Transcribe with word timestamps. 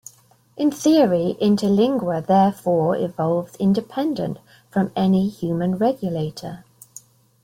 In 0.57 0.71
theory, 0.71 1.37
Interlingua 1.39 2.25
therefore 2.25 2.95
evolves 2.97 3.55
independent 3.57 4.39
from 4.71 4.91
any 4.95 5.29
human 5.29 5.77
regulator. 5.77 6.65